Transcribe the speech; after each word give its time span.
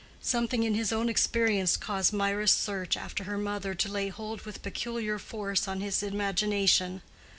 Something 0.23 0.63
in 0.63 0.73
his 0.73 0.91
own 0.91 1.09
experience 1.09 1.77
caused 1.77 2.11
Mirah's 2.11 2.49
search 2.49 2.97
after 2.97 3.25
her 3.25 3.37
mother 3.37 3.75
to 3.75 3.87
lay 3.87 4.07
hold 4.09 4.41
with 4.47 4.63
peculiar 4.63 5.19
force 5.19 5.67
on 5.67 5.79
his 5.79 6.01
imagination. 6.01 7.03